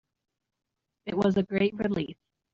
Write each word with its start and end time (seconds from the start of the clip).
It 1.05 1.15
was 1.15 1.37
a 1.37 1.43
great 1.43 1.75
relief 1.75 2.17